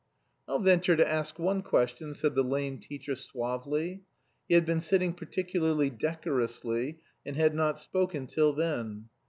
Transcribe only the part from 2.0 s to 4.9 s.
said the lame teacher suavely. He had been